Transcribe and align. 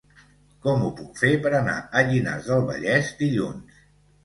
Com 0.65 0.85
ho 0.85 0.89
puc 1.01 1.11
fer 1.25 1.31
per 1.43 1.51
anar 1.59 1.77
a 1.79 2.03
Llinars 2.09 2.51
del 2.51 2.67
Vallès 2.73 3.15
dilluns? 3.23 3.87